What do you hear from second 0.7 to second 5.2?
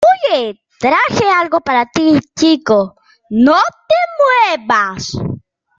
traje algo para ti, chico.¡ No te muevas!